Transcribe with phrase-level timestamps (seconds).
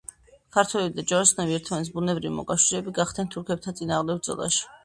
[0.55, 4.69] ქართველები და ჯვაროსნები ერთმანეთის ბუნებრივი მოკავშირეები გახდნენ თურქებთან წინააღმდეგ ბრძოლაში.